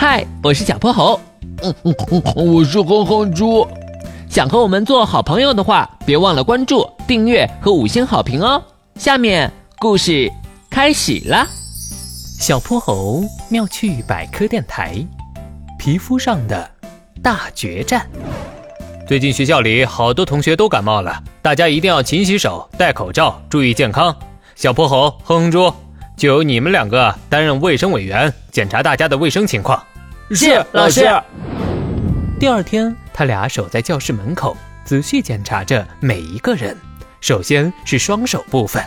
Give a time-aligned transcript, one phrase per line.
[0.00, 1.20] 嗨，我是小泼猴。
[1.62, 1.94] 嗯嗯
[2.34, 3.68] 嗯，我是哼哼猪。
[4.30, 8.62] 想和我们做好朋友的话，别忘了关注、订阅和五星好评哦。
[8.94, 10.32] 下面故事
[10.70, 11.46] 开始了。
[12.40, 14.96] 小泼猴妙趣百科电台，
[15.78, 16.70] 皮肤上的
[17.22, 18.08] 大决战。
[19.06, 24.16] 最近学校里好多同学都感冒了，大家一定要勤洗手、戴口罩，注意健康。
[24.54, 25.70] 小泼猴、哼哼猪，
[26.16, 29.78] 就由你们两个担任卫生委员，检查大家的卫生情况。
[30.32, 31.00] 是老师。
[32.38, 36.76] 第二天，他俩守在教室门口，仔细检查着每一个人。
[37.20, 38.82] 首先是双手部分，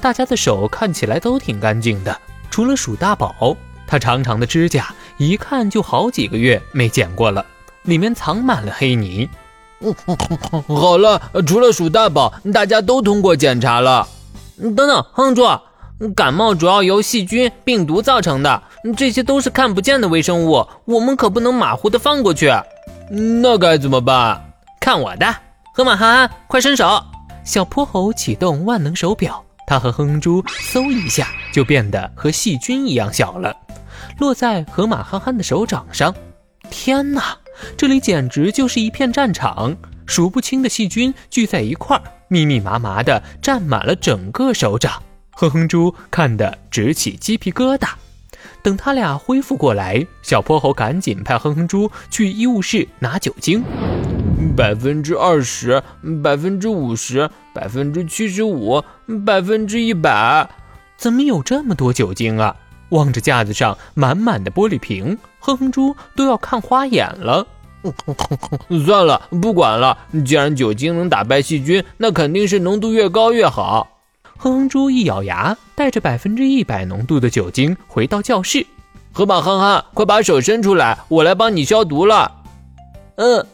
[0.00, 2.18] 大家的手看起来都挺干净的，
[2.50, 3.56] 除了鼠大宝，
[3.86, 7.46] 他长长的指甲一看就好几个月没剪过了，
[7.82, 9.28] 里面藏满了黑泥。
[10.66, 14.08] 好了，除了鼠大宝，大家都通过检查了。
[14.60, 15.46] 等等，哼住。
[16.10, 18.62] 感冒主要由细菌、病毒造成的，
[18.96, 22.52] 这些都是看不见的微生物，我们可不能马虎的放过去。
[23.10, 24.52] 那该怎么办？
[24.80, 25.34] 看我的，
[25.74, 27.02] 河马憨憨，快伸手！
[27.44, 33.56] 小泼猴启动万能手表，他和哼猪嗖一下就变得和细菌一样小了，
[34.18, 36.14] 落在河马憨憨的手掌上。
[36.70, 37.36] 天哪，
[37.76, 45.02] 这里简直就是一片战场，数不清的细菌聚在一块儿，密密麻麻的占满了整个手掌。
[45.32, 47.88] 哼哼猪看得直起鸡皮疙瘩。
[48.62, 53.64] 等他俩恢复过来，小泼猴赶紧派哼哼猪去医务室拿酒精。
[54.56, 55.82] 百分之二十，
[56.22, 58.82] 百分之五十，百分之七十五，
[59.24, 60.48] 百分之一百。
[60.96, 62.54] 怎么有这么多酒精啊？
[62.90, 67.46] 望着架子上满满的玻璃瓶，哼哼猪都要看花眼了。
[68.84, 69.96] 算了，不管了。
[70.24, 73.88] 既然酒精能打败细菌，那肯定是浓度越高越好。
[74.42, 78.66] 哼哼猪一咬牙，带着百分之一百浓度的酒精回到教室。
[79.12, 82.42] 河马憨憨，快把手伸出来，我来帮你消毒了。
[83.14, 83.46] 嗯，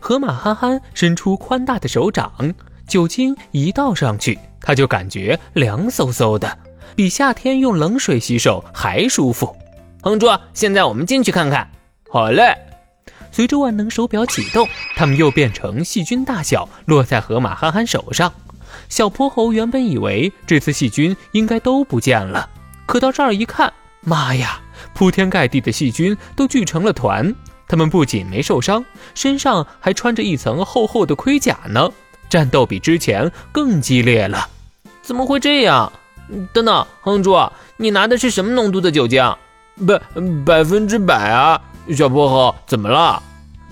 [0.00, 2.32] 河马憨憨伸出宽大的手掌，
[2.88, 6.58] 酒精一倒上去，他就感觉凉飕飕的，
[6.96, 9.56] 比夏天用冷水洗手还舒服。
[10.02, 11.70] 哼猪，现在我们进去看看。
[12.10, 12.52] 好嘞。
[13.30, 18.30] 随着万能手表启动，他们又变成细菌大小，落在河马憨憨手上。
[18.88, 22.48] 小泼猴原本以为这次细菌应该都不见了，
[22.86, 24.60] 可到这儿一看，妈呀，
[24.94, 27.34] 铺天盖地的细菌都聚成了团。
[27.68, 28.84] 他们不仅没受伤，
[29.14, 31.90] 身上还穿着一层厚厚的盔甲呢，
[32.28, 34.46] 战斗比之前更激烈了。
[35.00, 35.90] 怎么会这样？
[36.52, 37.36] 等等，哼猪，
[37.76, 39.22] 你拿的是什么浓度的酒精？
[39.86, 39.98] 百
[40.44, 41.60] 百分之百啊！
[41.96, 43.22] 小泼猴，怎么了？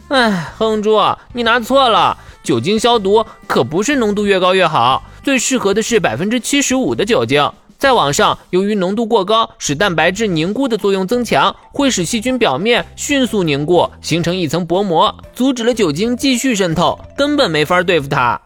[0.09, 0.99] 哎，哼猪，
[1.33, 2.17] 你拿错了。
[2.43, 7.51] 酒精消毒可不是浓度越高越好，最适合的是百分之七十五的酒精。
[7.79, 18.39] 再往上，由于浓度过高，使蛋白质凝固的作用增强，会使细菌表面迅速凝固，形成一层薄膜，阻止了酒精继续渗透，根本没法对付它。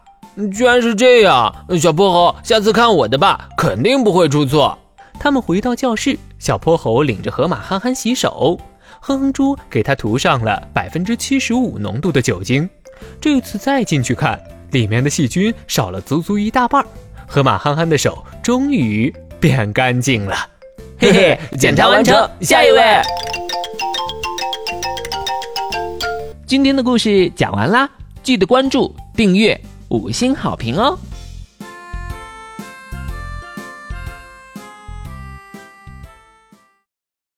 [0.53, 4.77] 居然是这样，小泼猴，下次看我的吧，肯定不会出错。
[5.19, 8.57] 他们回到教室，小泼猴领着河马憨憨洗手，
[9.01, 12.69] 哼哼猪给他涂上了百分之七十五浓度的酒精。
[13.19, 14.39] 这次再进去看，
[14.71, 16.85] 里面的细菌少了足足一大半。
[17.27, 20.35] 河马憨憨的手终于变干净了，
[20.99, 23.01] 嘿嘿，检查完成，下一位。
[26.45, 27.89] 今天的故事讲完啦，
[28.21, 30.97] 记得关注、订阅、五星好评哦。